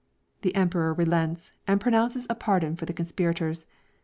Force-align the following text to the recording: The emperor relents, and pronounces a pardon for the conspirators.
The 0.41 0.55
emperor 0.55 0.95
relents, 0.95 1.51
and 1.67 1.79
pronounces 1.79 2.25
a 2.27 2.33
pardon 2.33 2.75
for 2.75 2.85
the 2.87 2.93
conspirators. 2.93 3.67